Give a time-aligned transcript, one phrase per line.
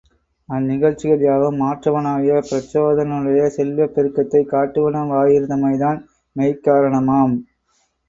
[0.49, 6.01] அந் நிகழ்ச்சிகள் யாவும் மாற்றவனாகிய பிரச்சோதனனுடைய செல்வப் பெருக்கத்தைக் காட்டுவன வாயிருந்தமைதான்
[6.35, 7.35] மெய்க்காரணமாம்.